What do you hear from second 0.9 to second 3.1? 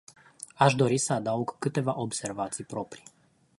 să adaug câteva observații proprii.